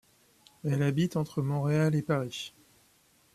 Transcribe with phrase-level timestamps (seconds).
[0.63, 2.55] Elle habite entre Montréal et Paris.